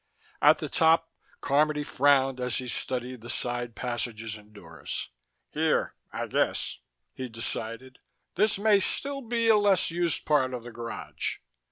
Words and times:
At 0.41 0.57
the 0.57 0.67
top, 0.67 1.11
Carmody 1.41 1.83
frowned 1.83 2.39
as 2.39 2.57
he 2.57 2.67
studied 2.67 3.21
the 3.21 3.29
side 3.29 3.75
passages 3.75 4.33
and 4.35 4.51
doors. 4.51 5.09
"Here, 5.51 5.93
I 6.11 6.25
guess," 6.25 6.79
he 7.13 7.29
decided. 7.29 7.99
"This 8.33 8.57
may 8.57 8.79
still 8.79 9.21
be 9.21 9.47
a 9.47 9.57
less 9.57 9.91
used 9.91 10.25
part 10.25 10.55
of 10.55 10.63
the 10.63 10.71
garage." 10.71 11.35